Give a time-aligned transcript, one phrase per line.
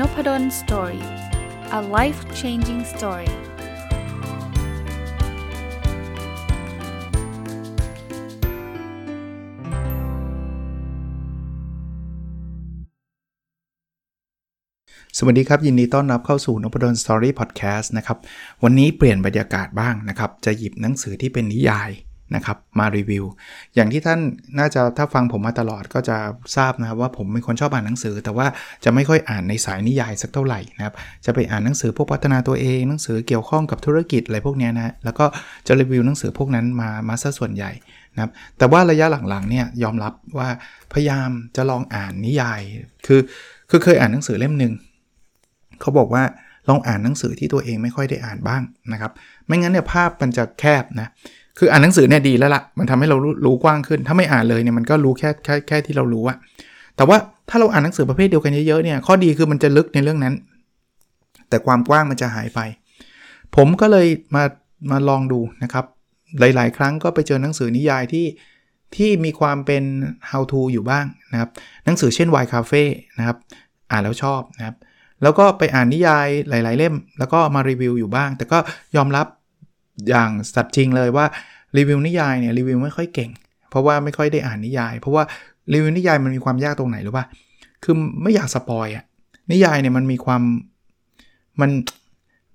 [0.00, 1.04] Nopadol Story
[1.78, 3.30] a life changing story
[15.18, 18.18] สวัสดีครับ ยินดีต้อนรับเข้าสู่นพดล Story พอดแคสต์นะครับ
[18.62, 21.90] วันนี้เปลี่ยนบรรยากาศบ้างนะครับ จะหยิบหนังสือที่เป็นนิยาย
[22.34, 23.24] นะครับมารีวิว
[23.74, 24.20] อย่างที่ท่าน
[24.58, 26.16] น่าจะถ้าฟังผมมาตลอดก็จะ
[26.56, 28.46] ทราบนะครับว่าผมเป็นคนชอบอ่านหนังสือ แต่ว่า
[28.84, 30.94] จะไม่ค่อยอ่านในสายนิยายสักเท่าไหร่นะครับ
[31.24, 35.26] จะไปอ่านหนังสือพวกพัฒนาตัวเองหนังสือเกี่ยวข้องกับธุรกิจอะไรพวกนี้นะแล้วก็
[35.66, 37.70] จะรีวิวหนังสือพวกนั้นมามาซะส่วนใหญ่
[38.14, 40.48] นะครับแต่ว่าระยะหลังๆเนี่ยยอมรับว่า
[40.92, 42.60] พยายามจะลองอ่านนิยาย
[43.06, 43.20] คือ
[43.70, 44.72] คือเคยอ่านหนังสือเล่มหนึ่ง
[45.80, 46.24] เขาบอกว่า
[46.68, 48.62] ลองอ่านหนังสือที่ตัวเองไม่ค่อยได้อ่านบ้าง
[48.92, 49.12] นะครับ
[49.46, 51.08] ไม่งั้นเนี่ยภาพมันจะแคบนะ
[51.58, 56.36] คืออ่านหนังสือเนี่ยดีแล้วละ่ะ มันทำให้เรารู้กว้างขึ้น ถ้าไม่อ่านเลยเนี่ยมันก็รู้แค่แค่แค่ที่เรารู้อะ
[56.96, 57.16] แต่ว่า
[57.48, 60.34] ถ้าเราอ่านหนังสือประเภทเดียวกันเยอะๆเนี่ย ข้อดีคือมันจะลึกในเรื่องนั้น
[61.48, 62.60] แต่ความกว้างมันจะหายไป
[63.56, 64.44] ผมก็เลยมา
[64.90, 65.84] มาลองดูนะครับ
[66.40, 68.26] หลาย ๆ ครั้งก็ไปเจอหนังสือนิยายที่
[68.96, 69.84] ที่มีความเป็น
[70.30, 71.50] how to อยู่บ้างนะครับ
[71.84, 72.82] หนังสือเช่น Y Cafe
[73.18, 73.36] นะครับ
[73.90, 74.76] อ่านแล้วชอบนะครับ
[75.22, 78.58] แล้วก็ไปอ่านนิยายหลาย ๆ เล่ม แล้วก็มารีวิวอยู่บ้าง แต่ก็
[78.96, 79.26] ยอมรับ
[80.08, 81.26] อย่างสัตย์จริงเลยว่า
[81.76, 83.30] รีวิวนิยายเนี่ยรีวิวไม่ค่อยเก่ง
[83.70, 85.22] เพราะว่าไม่ค่อยได้อ่านนิยาย เพราะว่า
[85.72, 87.24] รีวิวนิยายมันมีความยากตรงไหนหรือว่า
[87.84, 89.04] คือไม่อยาก spoil อะ
[89.52, 90.42] นิยายเนี่ยมันมีความ
[91.60, 91.70] มัน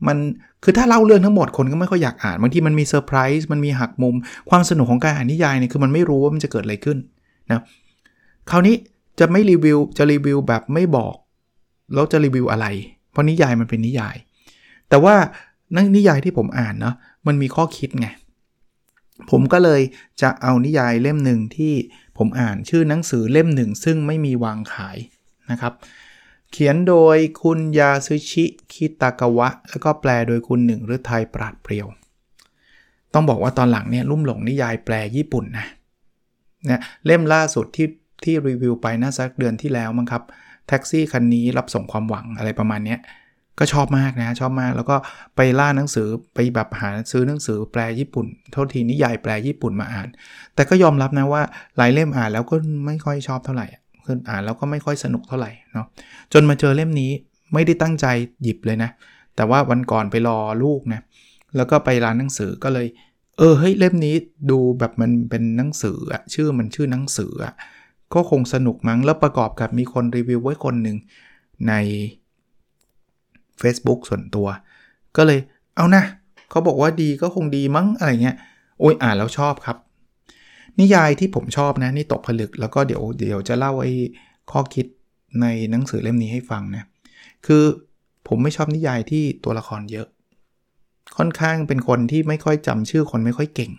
[0.08, 0.18] มัน
[0.64, 4.16] คือถ้าเล่าเรื่องทั้งหมดคนก็ไม่ค่อยอยากอ่านบางทีมันมีเซอร์ไพรส์มันมีหักมุม
[4.50, 6.98] ความสนุกของการอ่านนิยายเนี่ยคือมันไม่รู้ว่ามันจะเกิดอะไรขึ้น
[7.50, 7.64] นะ
[8.50, 8.76] คราวนี้
[9.20, 11.16] จะไม่รีวิวจะรีวิวแบบไม่บอก
[11.94, 12.66] แล้วจะรีวิวอะไร
[13.12, 14.16] เพราะนิยายมันเป็นนิยาย
[14.90, 15.16] แต่ว่า
[15.76, 16.96] นักนิยายที่ผมอ่านเนาะ
[17.28, 18.08] มันมีข้อคิดไง
[19.32, 19.82] ผมก็เลย
[20.22, 21.74] จะเอานิยายเล่มหนึ่งที่
[22.18, 24.98] ผมอ่านชื่อหนังสือเล่มหนึ่ง ซึ่งไม่มีวางขาย
[25.52, 25.74] นะครับ
[26.52, 31.88] เขียนโดยคุณยาซึชิ คิตากาวะ แล้วก็แปลโดยคุณหนึ่งฤทัยปราดเปรียว
[33.14, 35.68] ต้องบอกว่าตอนหลังเนี่ยลุ่มหลงนิยายแปลญี่ปุ่นนะ
[36.66, 37.88] เนี่ยเล่มล่าสุดที่
[38.24, 40.24] ที่รีวิวไปน่าสักเดือนที่แล้วมั้งครับ
[40.68, 42.98] แท็กซี่คันนี้รับส่งความหวังอะไรประมาณนี้
[43.60, 44.96] ก็ชอบมากนะชอบมากแล้วก็
[45.36, 50.08] ไปล่าหนังสือไปแบบหาซื้อหนังสือแปลญี่ปุ่น เท่าทีนิยายแปลญี่ปุ่นมาอ่าน
[50.56, 51.42] แต่ก็ยอมรับนะว่า
[51.78, 53.68] หลายเล่มอ่านแล้วก็ไม่ค่อยชอบเท่าไหร่
[54.06, 55.86] คืออ่านแล้วก็ไม่ค่อยสนุกเท่าไหร่เนาะ
[56.34, 57.12] จนมาเจอเล่มนี้
[57.54, 58.06] ไม่ได้ตั้งใจ
[58.44, 58.90] หยิบเลยนะ
[59.36, 61.02] แต่ว่าวันก่อนไปรอลูกนะ
[61.56, 62.88] แล้วก็ไปร้านหนังสือก็เลย
[63.38, 64.16] เออเฮ้ยเล่มนี้
[64.52, 67.54] ดูแบบมันเป็นหนังสืออะชื่อมันชื่อหนังสืออะ
[68.14, 70.98] ก็คงสนุกมั้งแล้วประกอบกับมีคนรีวิวไว้คนหนึ่ง
[71.68, 71.74] ใน
[73.62, 74.48] Facebook ส่วนตัว
[75.18, 75.40] ก็เลย
[75.76, 76.04] เอานะ
[76.50, 78.38] เขาบอกว่าดีก็คงดีมั้งอะไรเงี้ย
[78.80, 79.78] โอ้ยอ่านแล้วชอบครับ
[80.80, 83.94] นิยายที่ผมชอบนะนี่ตกผลึกแล้วก็เดี๋ยวเดี๋ยวจะเล่าไอ้
[84.52, 84.86] ข้อคิด
[85.42, 86.84] ในหนังสือเล่มนี้ให้ฟังนะ
[87.46, 87.64] คือ
[88.28, 90.08] ผมไม่ชอบนิยายที่ตัวละครเยอะ
[91.18, 93.72] ค่อนข้างเป็นคนที่ไม่ค่อยจำชื่อคนไม่ค่อยเก่ง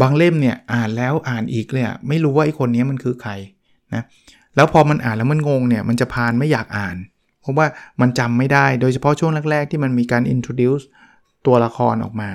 [0.00, 3.32] บางเล่มเนี่ยอ่านแล้วอ่านอีกเลยไม่รู้ว่าไอ้คนนี้มันคือใคร
[3.94, 4.02] นะ
[4.56, 6.96] แล้วพอมันอ่านแล้วมันงงเนี่ยมันจะพานไม่อยากอ่าน
[7.44, 7.66] เพราะว่า
[8.00, 10.84] มันจำไม่ได้โดยเฉพาะช่วงแรก ๆ ที่มันมีการ introduce
[11.46, 12.30] ตัวละครออกมา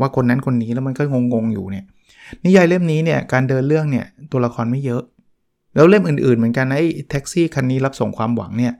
[0.00, 1.02] ว่าคนนั้นคนนี้แล้วมันก็
[1.34, 1.84] งงๆอยู่เนี่ย
[2.44, 5.02] นิยายเล่มนี้เนี่ยการเดินเรื่องเนี่ยตัวละครไม่เยอะ
[5.74, 8.74] แล้วเล่มอื่นๆ เหมือนกันไอ้แท็กซี่คันนี้รับส่งความหวังเนี่ย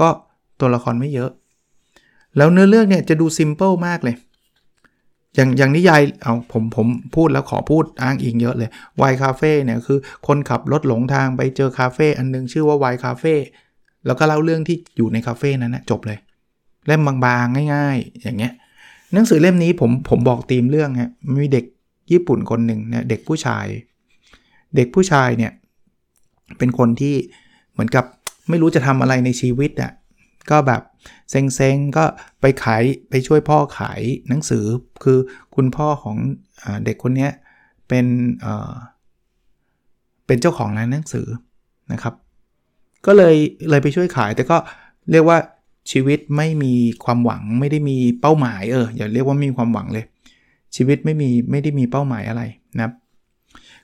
[0.00, 0.08] ก็
[0.60, 1.30] ตัวละครไม่เยอะ
[2.36, 4.16] แล้วเนื้อเรื่องเนี่ยจะดูซิมเปิลมากเลย
[5.34, 8.70] อย่างอย่างนิยายเอาผมผมพูดแล้วขอพูดอ้างอิงเยอะเลย
[9.10, 13.34] Y Cafe เนี่ยคือคนขับรถหลงทางไปเจอคาเฟ่อันนึงชื่อว่า Y Cafe
[14.06, 16.18] แล้วก็เล่าเรื่องที่อยู่ในคาเฟ่นั้นนะจบเลย
[16.86, 18.52] เล่มบางๆ ง่าย ๆ อย่างเงี้ย
[19.12, 21.64] หนังสือเล่มนี้ผมผมบอกธีมเรื่องฮะมีเด็ก
[22.12, 23.66] ญี่ปุ่นคนหนึ่งเนี่ยเด็กผู้ชาย
[24.76, 25.52] เด็กผู้ชายเนี่ย
[26.58, 27.14] เป็นคนที่
[27.72, 28.04] เหมือนกับ
[28.48, 29.92] ไม่รู้จะทำอะไรในชีวิตอะ่ะ
[30.50, 30.82] ก็แบบ
[31.30, 32.04] เซ็งๆก็
[32.40, 34.64] ไปขายไปช่วยพ่อขายหนังสือ
[35.04, 35.18] คือ
[35.54, 36.16] คุณพ่อของ
[36.62, 37.28] อเด็กคนนี้
[37.88, 38.06] เป็น
[38.40, 41.26] เเป็นเจ้าของร้านหนังสือ
[41.92, 42.14] นะครับ
[43.06, 43.36] ก็เลย
[43.70, 44.56] เลยไปช่วยขาย แต่ก็
[45.10, 45.38] เรียกว่า
[45.90, 46.74] ชีวิตไม่มี
[47.04, 50.04] ความหวังไม่ได้มีเป้าหมายเอออย่าเรียกว่ามีความหวังเลย
[50.76, 52.42] ชีวิตไม่มีไม่ได้มีเป้าหมายอะไร
[52.76, 52.92] นะครับ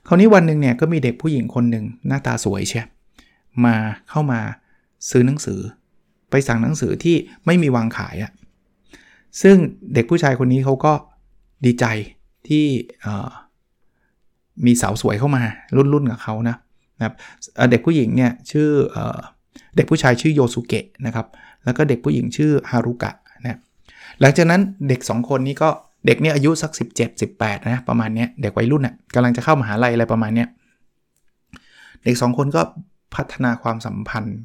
[0.07, 2.85] คราวนี้วันหนึ่งเนี่ยก็มีเด็กผู้หญิงคนหนึ่งหน้าตาสวยเชีย
[3.65, 3.75] มา
[4.09, 4.39] เข้ามา
[5.09, 5.59] ซื้อหนังสือ
[6.29, 7.15] ไปสั่งหนังสือที่
[7.45, 8.31] ไม่มีวางขายอะ
[9.41, 9.55] ซึ่ง
[9.93, 10.93] เด็กผู้ชายคนนี้เขาก็
[11.65, 11.85] ดีใจ
[12.47, 12.65] ที่
[14.65, 15.43] มีสาวสวยเข้ามา
[15.75, 16.55] รุ่นรุ่นกับเขานะ
[17.03, 17.15] นะครับ
[17.71, 18.69] เด็กผู้หญิงเนี่ยชื่อ
[19.75, 21.27] เด็กผู้ชายชื่อโยสุเกะนะครับ
[21.65, 23.11] แล้วก็เด็กผู้หญิงชื่อฮารุกะ
[23.43, 23.59] นะ
[24.21, 25.69] หลังจากนั้นเด็ก 2 คนนี้ก็
[26.05, 30.45] เด็กเนี่ยอายุสัก 17 18นะประมาณนี้เด็กวัยรุ่นนะ่ะกำลังจะเข้ามหาลัยอะไรประมาณนี้
[32.03, 32.61] เด็ก 2 คนก็
[33.15, 34.37] พัฒนาความสัมพันธ์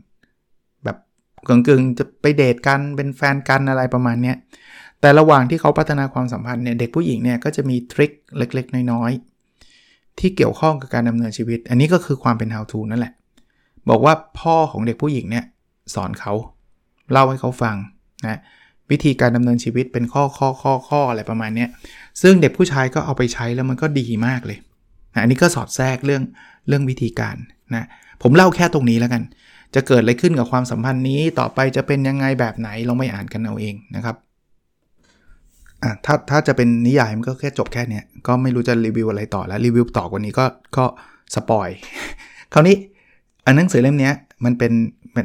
[0.85, 0.97] แบบ
[1.49, 4.37] กึ่งๆจะไปเดทกันเป็นแฟนกันอะไรประมาณเนี้ย
[5.01, 9.28] แต่ระหว่างที่เขาพัฒนาความสัมพันธ์เนี่ยเด็กผู้หญิงเนี่ยก็จะมีทริคเล็กๆ น้อยๆ
[10.21, 13.13] ที่เกี่ยวข้องกับการดำเนินชีวิต อันนี้ก็คือความเป็น how to นั่นแหละ
[13.89, 15.45] บอกว่าพ่อของเด็กผู้หญิงเนี่ย
[15.95, 16.33] สอนเขา
[17.13, 17.77] เล่าให้เขาฟัง
[18.27, 18.41] นะ
[18.91, 21.67] วิธีการดำเนินชีวิตเป็นข้อข้อข้อข้ออะไรประมาณนี้
[22.23, 24.59] ซึ่งเด็กผู้ชายก็เอาไปใช้แล้วมันก็ดีมากเลย
[25.15, 26.23] นะอันนี้ก็สอดแทรกเรื่อง
[26.69, 27.37] เรื่องวิธีการ
[27.75, 27.87] นะ
[28.23, 29.23] ผมเล่าแค่ตรงนี้แล้วกัน
[29.75, 34.17] จะเกิดอะไรขึ้นกับความสัมพันธ์นี้ต่อไปจะเป็นยังไงแบบไหนลองไปอ่านกันเอาเองนะครับ
[35.83, 40.45] อะถ้าถ้าจะเป็นนิยายมันก็แค่จบแค่เนี้ยก็ไม่รู้จะรีวิวอะไรต่อแล้วรีวิวต่อกว่านี้ก็
[40.77, 40.85] ก็
[41.35, 41.69] สปอย
[42.53, 42.77] คราวนี้
[43.47, 44.11] อันหนังสือเล่มนี้
[44.45, 44.73] มันเป็น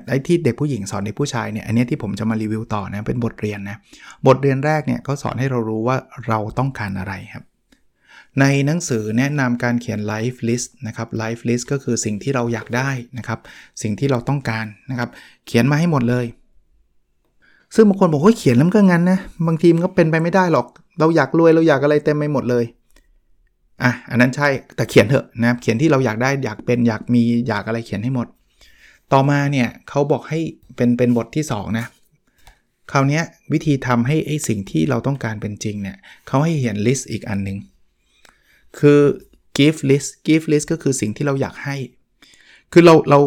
[0.10, 3.78] ไอ้ที่เด็กผู้หญิงสอนเด็กผู้ชายเนี่ยอันนี้ที่ผมจะมารีวิวต่อนะเป็นบทเรียนนะ
[4.28, 5.98] บทเรียนแรกเนี่ยเขาสอนให้เรารู้ว่า
[6.28, 7.44] เราต้องการอะไรครับ
[8.40, 13.40] ในหนังสือแนะนำการเขียน life list นะครับ life list ก็คือสิ่งที่เราอยากได้นะครับ
[13.82, 15.10] สิ่งที่เราต้องการนะครับ
[15.48, 16.26] เขียนมาให้หมดเลย
[17.76, 20.68] ซึ่งบางคนบอกว่าเขียนแล้วก็งั้นนะ บางทีมันก็เป็นไปไม่ได้หรอก
[21.00, 22.66] เราอยากรวยเราอยากอะไรเต็มไปหมดเลย
[23.84, 28.28] อะ อันนั้นใช่ แต่เขียนเถอะนะ เขียนที่เราอยากได้อยากเป็นอยากมีอยากอะไรเขียนให้หมด
[29.14, 30.40] ต่อมาเนี่ยเขาบอกให้
[30.76, 31.86] เป็นเป็นบทที่ 2 นะ
[32.92, 33.22] คราวนี้
[33.54, 35.98] วิธีทำให้ไอ้สิ่งที่เราต้องการเป็นจริงเนี่ย
[36.28, 37.58] เขาให้เขียนลิสต์อีกอันหนึ่ง
[38.80, 39.00] คือ
[39.58, 41.76] give list give list ก็คือสิ่งที่เราอยากให้
[42.72, 43.20] คือเราเรา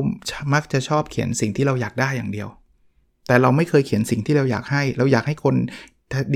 [0.55, 2.49] มักจะชอบเขียนสิ่งที่เราอยากได้อย่างเดียว
[3.27, 5.55] แต่เราไม่เคยเขียนสิ่งที่เราอยากให้ เราอยากให้คน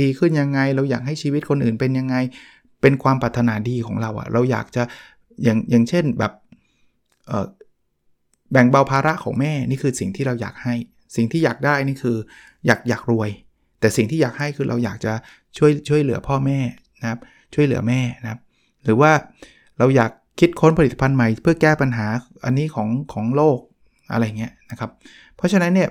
[0.01, 2.17] ดีขึ้นยังไง เราอยากให้ชีวิตคนอื่นเป็นยังไง
[2.83, 4.83] เป็นความปรารถนาดีของเราอะเราอยากจะ
[5.45, 6.33] อย่างอย่างเช่นแบบ
[8.53, 10.75] แบ่งเบาภาระของแม่นี่คือสิ่งที่เราอยากให้
[11.17, 12.17] สิ่งที่อยากได้นี่คือ
[12.67, 13.31] อยากอยากรวย
[13.81, 15.13] แต่สิ่งที่อยากให้คือเราอยากจะ
[15.59, 16.59] ช่วยช่วยเหลือพ่อแม่
[17.01, 17.21] นะครับ
[17.55, 18.41] ช่วยเหลือแม่นะครับ
[18.85, 19.13] หรือว่า
[19.79, 20.11] เราอยาก
[20.41, 22.07] คิดค้นผลิตภัณฑ์ใหม่ เพื่อแก้ปัญหา
[22.45, 23.59] อันนี้ของของโลก
[24.13, 24.91] อะไรเงี้ยนะครับ
[25.37, 25.89] เพราะฉะนั้นเนี่ย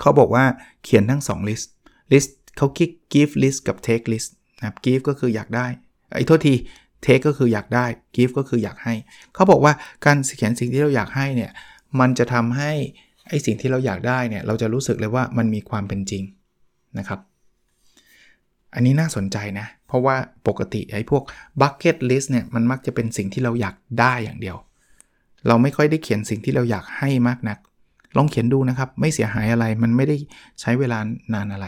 [0.00, 0.44] เขาบอกว่า
[0.84, 1.66] เขียนทั้ง2 list
[2.12, 5.66] list เขาคิด give list กับ take list นะครับ give ก็คืออยากได้
[6.14, 6.54] ไอ้โทษที
[7.02, 8.94] เทคก็คืออยากได้ give ก็คืออยากให้
[9.34, 9.72] เขาบอกว่า
[10.06, 11.50] การเขียนสิ่งที่เราอยากให้เนี่ย
[12.00, 12.72] มันจะทำให้
[13.28, 16.22] ไอ้สิ่งที่เราอยากได้เนี่ย เราจะรู้สึกเลยว่ามันมีความเป็นจริง
[16.98, 17.20] นะครับ
[18.74, 20.16] อันนี้น่าสนใจนะ เพราะว่า
[20.48, 21.22] ปกติไอ้พวก
[21.60, 24.56] bucket list เนี่ย มันมักจะเป็นสิ่งที่เราอยากได้อย่างเดียว
[25.48, 27.58] เราไม่ค่อยได้เขียนสิ่งที่เราอยากให้มากนัก
[28.16, 30.16] ลองเขียนดูนะครับ ไม่เสียหายอะไรมันไม่ได้
[30.60, 30.98] ใช้เวลา
[31.34, 31.66] นานอะไร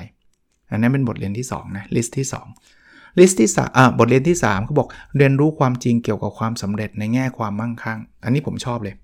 [0.71, 8.95] อันนั้นเป็นบทเรียนที่2นะ list ที่ 2 ลิสต์ที่สามบทเรียนที่3เขาบอกเรียนรู้ความจริงเกี่ยวกับความสำเร็จในแง่ความมั่งคั่ง อันนี้ผมชอบเลย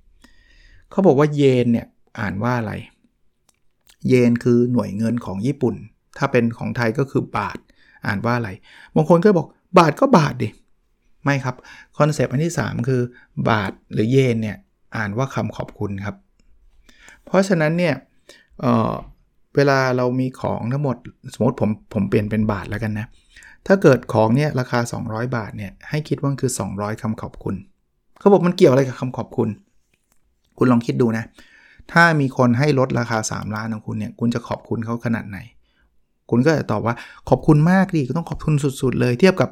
[0.91, 1.87] เขาบอกว่าเยนเนี่ย
[2.21, 2.73] อ่านว่าอะไร
[4.09, 5.75] เยนคือหน่วยเงินของญี่ปุ่น
[6.19, 7.59] ถ้าเป็นของไทยก็คือบาท
[8.07, 8.51] อ่านว่าอะไร
[8.95, 9.49] บางคนก็บอก
[9.79, 10.49] บาทก็บาทดิ
[11.25, 11.57] ไม่ครับ
[11.99, 13.01] คอนเซปต์อันที่ 3 คือ
[13.49, 14.57] บาทหรือเยนเนี่ย
[14.97, 16.17] อ่านว่าคำขอบคุณครับ
[17.29, 17.95] เพราะฉะนั้นเนี่ย
[18.61, 20.97] เวลาเรามีของทั้งหมด
[21.35, 23.07] สมมติผมผมเปลี่ยนเป็นบาทแล้วกันนะ
[23.67, 24.79] ถ้าเกิดของเนี่ยราคา
[25.09, 27.55] 200 บาทเนี่ยให้คิดว่าคือ 200คำขอบคุณ
[28.19, 29.49] เขาบอกมันเกี่ยวอะไรกับคำขอบคุณ
[30.59, 31.25] คุณลองคิดดูนะ
[31.93, 35.39] ถ้ามีคนให้รถราคา 3 ล้านของคุณเนี่ยคุณจะขอบคุณเขาขนาดไหน
[36.31, 36.95] คุณก็จะตอบว่า
[37.29, 39.51] ขอบคุณมากดิก็ต้องขอบคุณสุด ๆ เลย เทียบกับ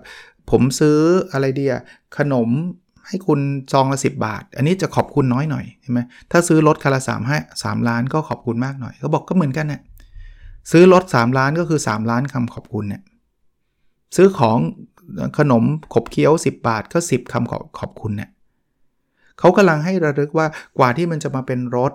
[0.51, 0.99] ผมซื้อ
[1.33, 1.75] อะไรเดีย
[2.17, 2.49] ขนม
[3.09, 3.41] ให้คุณ
[3.73, 6.01] ซองละสิบาท อันนี้จะขอบคุณน้อยหน่อยใช่ไหม
[6.31, 9.81] ถ้าซื้อรถคันละสามห้าสามล้านก็ขอบคุณมากหน่อยเขาบอกก็เหมือนกันนะ่ย
[10.71, 13.03] ซื้อรถ3ล้านก็คือ 3 ล้านคำขอบคุณเนี่ย
[14.17, 14.59] ซื้อของ
[15.39, 15.65] ขนม
[15.95, 18.31] ขบเคี้ยว 10 บาทก็ 10คำขอขอบคุณเนี่ย
[19.39, 20.47] เขากำลังให้ระลึกว่า
[20.79, 21.93] กว่าที่มันจะมาเป็นรถ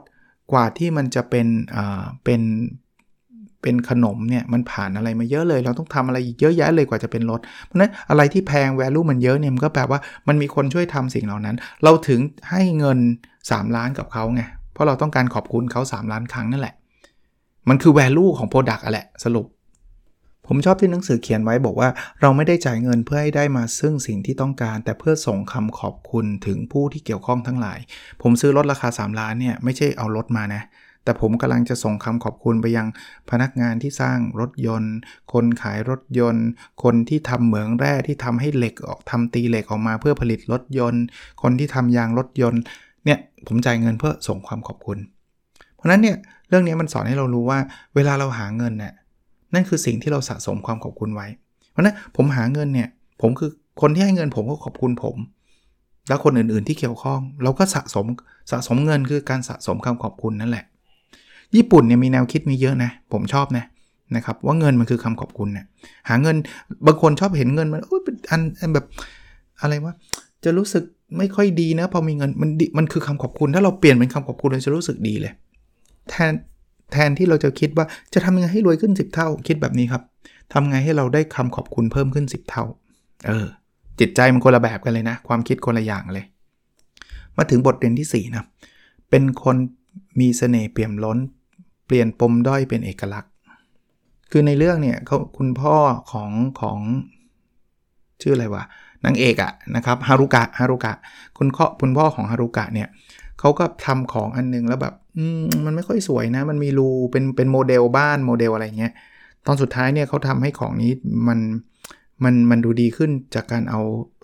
[0.51, 2.41] กว่าที่มันจะเป็นอ่าเป็น
[3.62, 13.00] เป็นขนมเนี่ยมันผ่านอะไรมาเยอะเลย เราต้องทำอะไรเยอะแยะเลยกว่าจะเป็นรถ เพราะนั้นอะไรที่แพง value มันเยอะเนี่ยมันก็แปลว่ามันมีคนช่วยทำสิ่งเหล่านั้น เราถึงให้เงิน
[13.39, 14.41] 3 ล้านกับเขาไง
[14.74, 16.75] เพราะเราต้องการขอบคุณเขา 3 ล้านครั้งนั่นแหละ
[17.70, 19.48] มันคือ value ของ product อะแหละสรุป
[20.48, 21.89] ผมชอบที่หนังสือเขียนไว้บอกว่า
[22.22, 27.80] เราไม่ได้จ่ายเงินเพื่อให้ได้มาซึ่งสิ่งที่ต้องการ แต่เพื่อส่งคำขอบคุณถึงผู้ที่เกี่ยวข้องทั้งหลาย
[28.22, 30.62] ผมซื้อรถราคา 3 ล้านเนี่ยไม่ใช่เอารถมานะ
[31.03, 32.88] แต่ผมกำลังจะส่งคำขอบคุณไปยัง
[33.29, 34.93] พนักงานที่สร้างรถยนต์
[35.34, 36.48] คนขายรถยนต์
[36.84, 41.03] คนที่ทำเหมืองแร่ที่ทำให้เหล็กออกทำตีเหล็กออกมาเพื่อผลิตรถยนต์
[41.41, 42.62] คนที่ทำยางรถยนต์
[43.05, 44.98] เนี่ยผมจ่ายเงินเพื่อส่งความขอบคุณ
[45.75, 46.15] เพราะนั้นเนี่ย
[46.50, 47.60] เรื่องนี้มันสอนให้เรารู้ว่า
[47.96, 48.93] เวลาเราหาเงินเนี่ย
[49.53, 51.27] นั่นคือสิ่งที่เราสะสมความขอบคุณไว้
[51.72, 52.89] เพราะนั้นผมหาเงินเนี่ย
[53.22, 53.50] ผมคือ
[53.81, 55.15] คนที่ให้เงินผมก็ขอบคุณผม
[56.08, 58.05] แล้วคนอื่นๆที่เกี่ยวข้อง เราก็สะสม
[58.51, 60.65] สะสมเงินคือการสะสมคำขอบคุณนั่นแหละ
[61.55, 63.65] ญี่ปุ่นเนี่ยมีแนวคิดมีเยอะนะ ผมชอบนะ
[64.15, 65.65] นะครับว่าเงินมันคือคำขอบคุณเนะี่ย
[66.10, 66.36] หาเงิน
[66.86, 68.86] บางคนชอบเห็นเงินมันโอ้ยเป็นอันแบบ
[69.62, 69.93] อะไรวะ
[70.43, 70.84] จะรู้สึก
[71.17, 75.34] ไม่ค่อยดีนะพอมีเงินมันมันคือคำขอบคุณ ถ้าเราเปลี่ยนเป็นคำขอบคุณเราจะรู้สึกดีเลย
[76.10, 76.34] แทน
[76.91, 80.03] แทนที่เราจะคิดว่าจะทำยังไงให้รวยขึ้น 10 เท่า คิดแบบนี้ครับ
[80.53, 82.63] ทำไงให้เราได้คำขอบคุณเพิ่มขึ้น 10 เท่า
[83.27, 83.48] เออ
[84.00, 86.25] จิตใจมันคนละแบบกันเลยนะ ความคิดคนละอย่างเลย
[87.38, 88.46] มาถึงบทเรียนที่4นะ
[89.10, 89.55] เป็นคน
[90.20, 91.17] มีเสน่ห์เปี่ยมล้น
[91.91, 93.31] ปลี่ยนปมด้อยเป็นเอกลักษณ์
[94.31, 95.75] คือในเรื่องเนี่ยเขาคุณพ่อ
[96.12, 96.31] ของ
[96.62, 96.79] ของ
[98.21, 98.63] ชื่ออะไรวะ
[99.05, 100.93] นางเอกอะนะครับฮารุกะฮารุกะ
[101.38, 102.88] คุณพ่อคุณพ่อของฮารุกะเนี่ย
[103.39, 104.93] เขาก็ทำของอันนึงแล้วแบบ
[105.65, 108.93] มันไม่ค่อยสวยนะ มันมีรูเป็นเป็นโมเดลบ้านโมเดลอะไรเงี้ย
[109.45, 110.91] ตอนสุดท้ายเนี่ยเขาทำให้ของนี้
[111.27, 111.39] มัน
[112.24, 113.81] มันมันดูดีขึ้นจากการเอา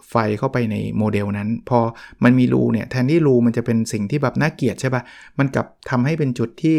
[0.10, 1.80] ไฟเข้าไปในโมเดลนั้น พอ
[2.24, 5.04] มันมีรูเนี่ยแทนที่รูมันจะเป็นสิ่งที่แบบน่าเกลียดใช่ปะ่ะ
[5.40, 6.78] มันกลับทำให้เป็นจุดที่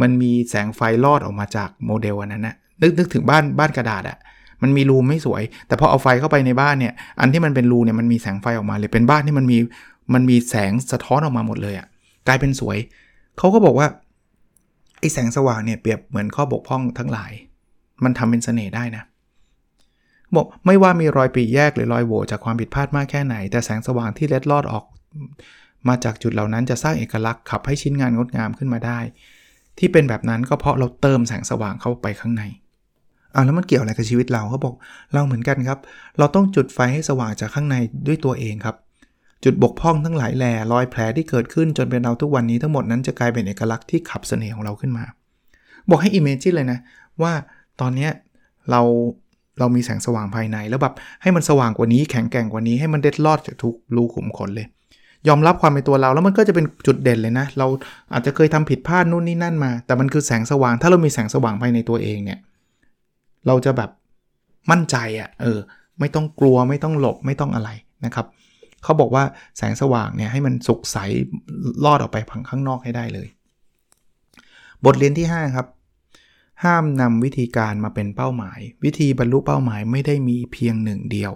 [0.00, 4.18] มันมีแสงไฟลอดออกมาจากโมเดลอันนั้นนะนึกนึกถึงบ้านบ้านกระดาษอะ
[4.62, 9.58] มันมีรูไม่สวย แต่พอเอาไฟเข้าไปในบ้านเนี่ย อันที่มันเป็นรูเนี่ยมันมีแสงไฟออกมาเลย เป็นบ้านที่มันมี
[10.14, 11.86] มันมีแสงสะท้อนออกมาหมดเลยอะ่ะ
[12.26, 12.78] กลายเป็นสวย
[13.38, 13.86] เขาก็บอกว่า
[15.00, 17.32] ไอ้แสงสว่างเนี่ยเปรียบเหมือนข้อบกพร่องทั้งหลาย
[18.04, 19.04] มันทำเป็นเสน่ห์ได้นะ
[20.36, 24.84] บอกไม่ว่ามีรอยปีแยกหรือรอยโหว่จากความผิดพลาดมากแค่ไหน แต่แสงสว่างที่เล็ดลอดออก
[25.88, 28.98] มาจากจุดเหล่านั้นจะสร้างเอกลักษณ์ขับให้ชิ้นงานงดงามขึ้นมาได้
[29.78, 32.42] ที่เป็นแบบนั้นก็เพราะเราเติมแสงสว่างเข้าไปข้างใน
[33.34, 34.74] อ่าแล้วมันเกี่ยวอะไรกับชีวิตเราเขาบอก
[35.14, 35.78] เราเหมือนกันครับ
[36.18, 37.76] เราต้องจุดไฟให้สว่างจากข้างใน
[38.06, 38.76] ด้วยตัวเองครับ
[39.44, 45.04] จุดบกพร่องทั้งหลายแหล่รอยแผลที่เกิดขึ้นจนเป็นเราทุกวันนี้ทั้งหมดนั้นจะกลายเป็นเอกลักษณ์ที่ขับเสน่ห์ของเราขึ้นมา
[45.90, 46.78] บอกให้ imagine เลยนะ
[47.22, 47.32] ว่า
[47.80, 48.08] ตอนนี้
[48.70, 48.80] เรา
[49.58, 54.66] เรามีแสงสว่างภายในแล้วแบบให้มันสว่างกว่านี้แข็งแกร่งกว่านี้ให้มันเล็ดลอดจากทุกรูขุมขนเลย
[55.28, 57.66] ยอมรับความเป็นตัวเราแล้วมันก็จะเป็นจุดเด่นเลยนะ เรา
[58.12, 62.38] อาจจะเคยทำผิดพลาดนู่นนี่นั่นมา แต่มันคือแสงสว่าง ถ้าเรามีแสงสว่างภายในตัวเองเนี่ย
[63.46, 63.90] เราจะแบบ
[64.70, 65.58] มั่นใจอะ่ะ เออ
[66.00, 67.70] ไม่ต้องกลัวไม่ต้องหลบไม่ต้องอะไร
[68.04, 68.26] นะครับ
[68.82, 69.24] เขาบอกว่า
[69.58, 70.96] แสงสว่างเนี่ยให้มันสุกใส
[71.84, 73.28] ลอดออกไปพังข้างนอกให้ได้เลย
[74.84, 75.66] บทเรียนที่ 5 ครับ
[76.64, 81.32] ห้ามนำวิธีการมาเป็นเป้าหมาย วิธีบรรลุเป้าหมายไม่ได้มีเพียงหนึ่งเดียว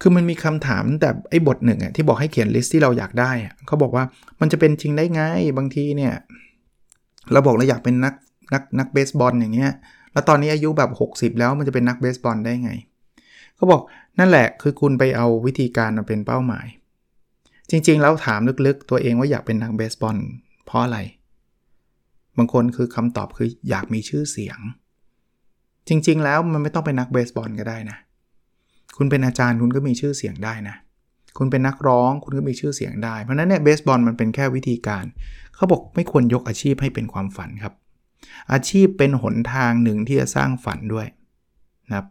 [0.00, 3.30] คือมันมีคำถามแต่ไอ้บทหนึ่งอะที่บอกให้เขียนลิสต์ที่เราอยากได้
[3.66, 4.04] เขาบอกว่า
[4.40, 5.22] มันจะเป็นจริงได้ไง
[5.56, 6.14] บางทีเนี่ย
[7.32, 8.14] เราบอกเราอยากเป็นนัก
[8.52, 9.72] นักนักเบสบอลอย่างเงี้ย
[10.12, 12.70] แล้วตอนนี้อายุแบบ 60 แล้วมันจะเป็นนักเบสบอลได้ไง
[13.56, 13.82] เขาบอก
[14.18, 16.66] นั่นแหละคือคุณไปเอาวิธีการมาเป็นเป้าหมาย
[17.70, 20.16] จริงๆ แล้วถามลึกๆ ตัวเองว่าอยากเป็นนักเบสบอล
[20.66, 20.98] เพราะอะไร
[22.38, 24.58] บางคนคือคำตอบคืออยากมีชื่อเสียง
[25.88, 27.98] จริงๆ แล้วมันไม่ต้องเป็นนักเบสบอลก็ได้นะ
[28.96, 30.76] คุณเป็นอาจารย์คุณก็มีชื่อเสียงได้นะ
[31.38, 35.04] คุณเป็นนักร้องคุณก็มีชื่อเสียงได้ เพราะนั้นเนี่ยเบสบอลมันเป็นแค่วิธีการ
[35.54, 37.74] เขาบอกไม่ควรยกอาชีพให้เป็นความฝันครับ
[38.52, 41.06] อาชีพเป็นหนทางหนึ่งที่จะสร้างฝันด้วย
[41.86, 42.06] นะครับ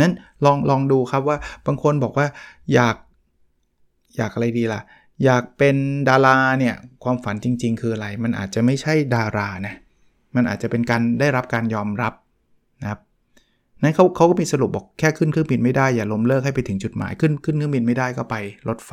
[0.00, 0.12] นั้น
[0.44, 1.36] ลองลองดูครับว่า
[1.66, 2.26] บางคนบอกว่า
[2.74, 2.96] อยาก
[4.16, 4.80] อยากอะไรดีล่ะ
[5.24, 5.76] อยากเป็น
[6.08, 6.74] ดาราเนี่ย
[7.04, 9.74] ความฝันจริง ๆ คืออะไร มันอาจจะไม่ใช่ดารานะ
[10.36, 12.14] มันอาจจะเป็นการได้รับการยอมรับ
[12.82, 13.00] นะครับ
[13.82, 18.34] นั้นเขาเขาก็มีสรุปบอกแค่ขึ้นเครื่องบินไม่ได้อย่าล้มเลิกให้ไปถึงจุดหมายขึ้นขึ้นเครื่องบินไม่ได้ก็ไป
[18.68, 18.92] รถไฟ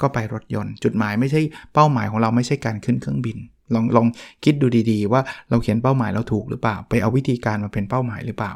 [0.00, 1.40] ก็ไปรถยนต์ จุดหมายไม่ใช่
[1.74, 3.38] เป้าหมายของเราไม่ใช่การขึ้นเครื่องบิน
[3.74, 4.06] ลองลอง
[4.44, 8.52] คิดดูดีๆ ว่าเราเขียนเป้าหมายเราถูกหรือเปล่า ไปเอาวิธีการมาเป็นเป้าหมายหรือเปล่า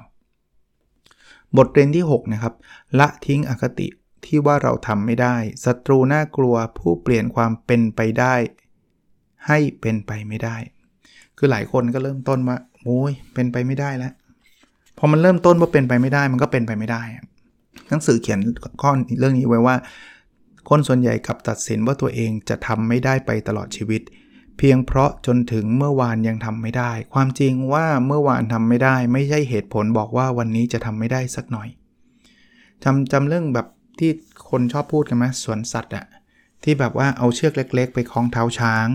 [1.56, 2.54] บทเรียนที่ 6 นะครับ
[2.98, 3.88] ละทิ้งอคติ
[4.24, 8.34] ที่ว่าเราทำไม่ได้ศัตรูน่ากลัวผู้เปลี่ยนความเป็นไปได้
[9.46, 10.56] ให้เป็นไปไม่ได้
[11.36, 14.12] คือหลายคนก็เริ่มต้นว่าโอ้ยเป็นไปไม่ได้แล้ว
[14.98, 17.02] พอมันเริ่มต้นว่าเป็นไปไม่ได้มันก็เป็นไปไม่ได้
[17.88, 18.40] หนังสือเขียน
[18.80, 19.76] ข้อเรื่องนี้ไว้ว่า
[20.68, 24.02] คนส่วนใหญ่กับตัดสินว่าตัวเองจะทำไม่ได้ไปตลอดชีวิต
[24.58, 31.68] เพียงเพราะจนถึงเมื่อวานยังทำไม่ได้ ความจริงว่าเมื่อวานทำไม่ได้ ไม่ใช่เหตุผลบอกว่าวันนี้จะทำไม่ได้สักหน่อย
[32.84, 33.66] จำจำเรื่องแบบ
[33.98, 34.10] ที่
[34.50, 36.06] คนชอบพูดกันไหมสวนสัตว์อะ
[36.64, 38.88] ที่แบบว่าเอาเชือกเล็ก ๆ ไปคล้องเท้าช้าง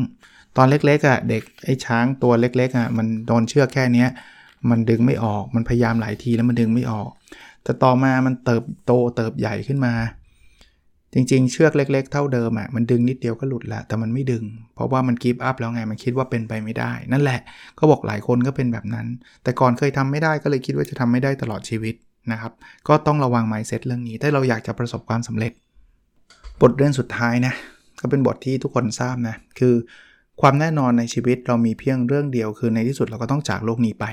[0.57, 4.09] ตอนเล็กๆอะเด็กไอ้ช้างตัวเล็กๆอะมันโดนเชือกแค่เนี้ย
[4.69, 7.09] มันดึงไม่ออก มันพยายามหลายทีแล้วมันดึงไม่ออก
[7.63, 9.93] แต่ต่อมามันเติบโตเติบใหญ่ขึ้นมา
[11.13, 14.43] จริงๆ เชือกเล็ก ๆ เท่าเดิมอะ มันดึงนิดเดียวก็หลุดล้วแต่มันไม่ดึง
[14.75, 17.39] เพราะว่ามันกีบอัพแล้วไง มันคิดว่าเป็นไปไม่ได้ นั่นแหละ
[17.79, 19.07] ก็บอกหลายคนก็เป็นแบบนั้น
[19.43, 21.95] แต่ก่อนเคยทำไม่ได้ก็เลยคิดว่าจะทำไม่ได้ตลอดชีวิต
[22.31, 22.53] นะครับ
[22.87, 25.51] ก็ต้องระวังไมซ์เซ็ตเรื่องนี้ ถ้าเราอยากจะประสบความสำเร็จ
[26.61, 27.53] บทเรียนสุดท้ายนะ
[28.01, 29.73] ก็เป็นบทที่ทุกคนทราบนะ คือ
[30.41, 34.05] ความแน่นอนในชีวิตเรามีเพียงเรื่องเดียวคือในที่สุดเราก็ต้องจากโลกนี้ไป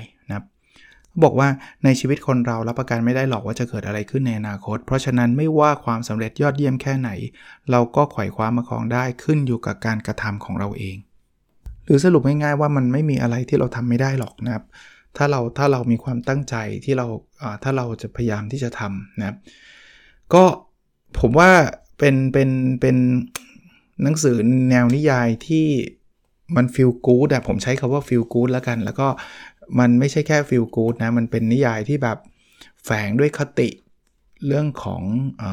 [1.22, 1.48] บอกว่า
[1.84, 7.10] ในชีวิตคนเรารับประกันไม่ได้หรอกว่าจะเกิดอะไรขึ้นในอนาคต เพราะฉะนั้นไม่ว่าความสำเร็จยอดเยี่ยมแค่ไหน
[7.70, 10.96] เราก็ไขว่คว้ามาของได้ขึ้นอยู่กับการกระทำของเราเอง
[11.84, 14.64] หรือสรุปง่ายๆว่ามันไม่มีอะไรที่เราทำไม่ได้หรอกนะครับ
[15.16, 17.06] ถ้าเราถ้าเรามีความตั้งใจที่เรา
[17.62, 19.36] ถ้าเราจะพยายามที่จะทำนะครับ
[20.34, 20.44] ก็
[21.20, 21.50] ผมว่า
[21.98, 22.50] เป็นเป็น
[22.80, 22.96] เป็น
[24.02, 24.36] หนังสือ
[24.70, 25.66] แนวนิยายที่
[26.56, 29.08] มันฟีลกู๊ดอะผมใช้คาว่าฟีลกู๊ดแล้วกัน แล้วก็
[29.78, 32.18] มันไม่ใช่แค่ฟีลกู๊ดนะ มันเป็นนิยายที่แบบ
[32.84, 33.68] แฝงด้วยคติ
[34.46, 35.02] เรื่องของ
[35.42, 35.44] อ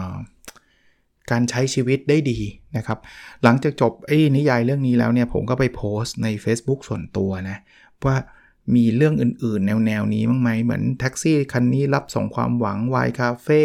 [1.31, 2.39] การใช้ชีวิตได้ดี
[2.77, 2.99] นะครับ
[3.43, 7.57] หลังจากจบไอ้นิยายเรื่องนี้แล้วเนี่ย ผมก็ไปโพสต์ใน Facebook ส่วนตัวนะ
[8.05, 8.17] ว่า
[8.75, 13.61] มีเรื่องอื่นๆ แนวแนวนี้บ้างไหมเหมือนแท็กซี่คันนี้รับส่งความหวังวายคาเฟ่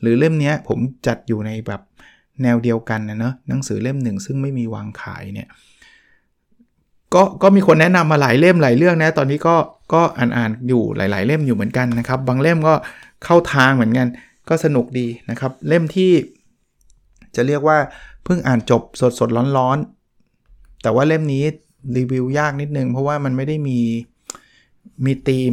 [0.00, 1.82] หรือเล่มนี้ผมจัดอยู่ในแบบ
[2.42, 5.48] แนวเดียวกันนะเนาะหนังสือเล่มหนึ่งซึ่งไม่มีวางขายเนี่ย
[7.14, 9.56] ก็ก็มีคนแนะนำมาหลายเล่มหลายเรื่องนะ ตอนนี้ก็
[9.92, 12.74] ก็อ่านอ่านอยู่หลาย ๆ เล่มอยู่เหมือนกันนะครับ บางเล่มก็
[13.24, 14.06] เข้าทางเหมือนกัน
[14.48, 16.12] ก็สนุกดีนะครับ เล่มที่
[17.36, 17.78] จะเรียกว่า
[18.24, 21.44] เพิ่งอ่านจบสดสดร้อนๆ แต่ว่าเล่มนี้
[21.96, 23.78] รีวิวยากนิดนึง เพราะว่ามันไม่ได้มี
[25.04, 25.52] มีธีม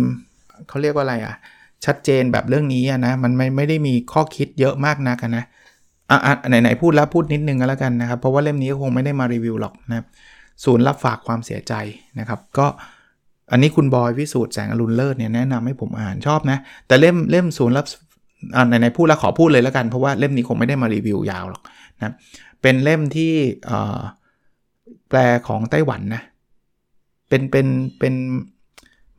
[0.68, 1.34] เขาเรียกว่าอะไรอะ่ะ
[1.86, 5.46] ชัดเจนแบบเรื่องนี้นะ มันไม่ไม่ได้มีข้อคิดเยอะมากนักนะ
[6.10, 10.06] อะไหนไหนพูดแล้วพูดนิดนึงก็แล้วกันนะครับ เพราะว่าเล่มนี้คงไม่ได้มารีวิวหรอกนะครับ
[10.64, 11.74] ศูนย์รับฝากความเสียใจ
[12.20, 12.68] นะครับ ก็
[13.52, 16.58] อันนี้คุณบอยวิสูตรแสงอรุณเลิศเนี่ยแนะนำให้ผมอ่านชอบนะ
[16.88, 17.86] แต่เล่มเล่มศูนย์รับ
[18.56, 21.62] อ่าไหนๆพูดแล้วขอพูดเลยแล้วกัน เพราะว่าเล่มนี้คงไม่ได้มารีวิวยาวหรอก
[22.00, 22.14] นะ
[22.62, 23.34] เป็นเล่มที่
[25.10, 26.22] แปลของไต้หวันนะ
[27.30, 27.68] เป็นเป็น
[28.00, 28.14] เป็น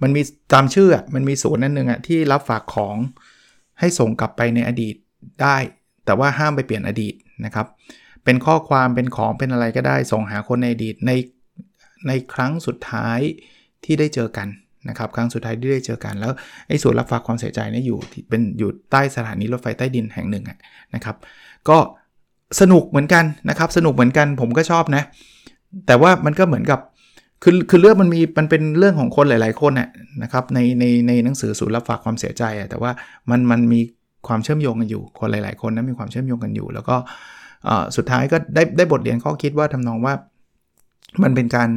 [0.02, 0.22] มันมี
[0.52, 2.96] ตามชื่ออะมันมีศูนย์นั่นหนึ่งอะที่รับฝากของ
[3.80, 4.94] ให้ส่งกลับไปในอดีต
[5.42, 5.56] ได้
[6.04, 7.14] แต่ว่าห้ามไปเปลี่ยนอดีต
[7.44, 7.66] นะครับ
[8.24, 11.12] เป็นข้อความเป็นของเป็นอะไรก็ได้ส่งหาคนในอดีตใน
[12.08, 13.20] ในครั้งสุดท้าย
[13.84, 14.48] ที่ได้เจอกัน
[14.88, 16.32] นะครับครั้งสุดท้ายที่ได้เจอกันแล้ว
[16.68, 20.44] ไอ้ส่วนรับฝากความเสียใจนี่อยู่เป็นอยู่ใต้สถานีรถไฟใต้ดินแห่งหนึ่ง
[20.94, 21.16] นะครับ
[21.68, 21.78] ก็
[22.60, 25.02] สนุกเหมือนกันนะครับ สนุกเหมือนกันผมก็ชอบนะ
[25.86, 26.80] แต่ว่ามันก็เหมือนกับ
[27.42, 29.88] คือคือเรื่องมันมีมันเป็นเรื่องของคนหลาย ๆ คนน่ย
[30.22, 32.90] นะครับในในในหนังสือสูตรรับฝากความเสียใจอะแต่ว่า
[33.30, 33.80] มันมันมี
[34.28, 36.96] ความเชื่อมโยงกันอยู่คนหลาย ๆ คนนะมีความเชื่อมโยงกันอยู่ แล้วก็
[37.96, 40.14] สุดท้ายก็ได้ได้บทเรียนข้อคิดว่าทำนองว่า
[41.22, 41.70] มันเป็นการ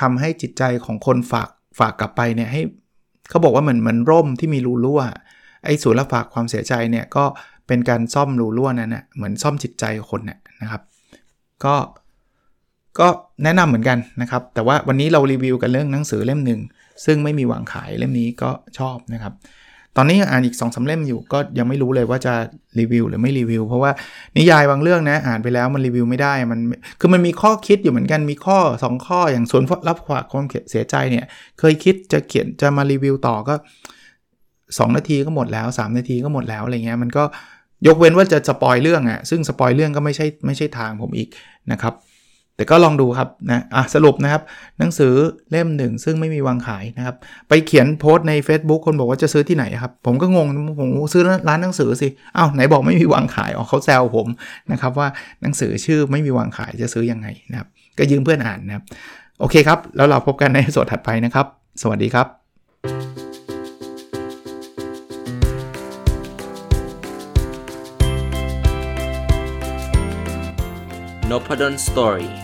[0.00, 2.62] ทำให้จิตใจของคนฝากฝากกลับไปเนี่ยให้
[3.30, 5.00] เขาบอกว่าเหมือนเหมือนร่มที่มีรูรั่ว
[5.64, 7.24] ไอ้ศูนย์รับฝากความเสียใจเนี่ยก็
[7.66, 10.82] เป็นการซ่อมรูรั่วนั้นนะเหมือนซ่อมจิตใจคนเนี่ยนะครับ
[11.64, 11.74] ก็
[13.00, 13.08] ก็
[13.44, 16.60] แนะนำเหมือนกันนะครับ แต่ว่าวันนี้เรารีวิวกันเรื่องหนังสือเล่มหนึ่ง
[17.04, 19.34] ซึ่งไม่มีวางขายเล่มนี้ก็ชอบนะครับ
[19.96, 22.34] ตอนนี้อ่านอีก2อสาเล่มอยู่ก็ยังไม่รู้เลยว่าจะ
[22.80, 23.90] รีวิวหรือไม่รีวิว เพราะว่า
[24.38, 26.60] นิยายบางเรื่องนะอ่านไปแล้วมันรีวิวไม่ได้มัน
[27.00, 31.24] คือมันมีข้อคิดอยู่เหมือนกันมีข้อ 2 ข้ออย่างส่วนรับขวาความเสียใจเนี่ย
[31.58, 33.54] เคยคิดจะเขียนจะมารีวิวต่อก็
[34.78, 37.24] 2 นาทีก็หมดแล้ว 3 นาทีก็หมดแล้วอะไรเงี้ยมันก็
[37.86, 41.28] ยกเว้นว่าจะสปอยเรื่องอะ่ะซึ่งสปอยเรื่องก็ไม่ใช่ไม่ใช่ทางผมอีก
[41.72, 41.94] นะครับ
[42.56, 44.42] แต่ก็ลองดูครับนะอะสรุปนะครับ
[44.78, 45.12] หนังสือ
[45.50, 47.16] เล่มหนึ่งซึ่งไม่มีวางขายนะครับ
[47.48, 50.46] ไปเขียนโพสต์ใน Facebook คนบอกว่าจะซื้อที่ไหนครับ ผมก็งง
[50.80, 54.26] ผมซื้อร้านหนังสือสิอ้าวไหนบอกไม่มีวางขายอ๋อเขาแซวผม
[54.72, 55.08] นะครับว่า
[55.42, 58.84] หนังสือชื่อไม่มีวางขายจะซื้อยังไงนะครับ ก็ยืมเพื่อนอ่านนะครับ
[59.40, 61.46] โอเคครับ แล้วเราพบกันในสวดถัดไปนะครับ
[61.82, 62.26] สวัสดีครับ
[71.30, 72.43] n o p a d o n Story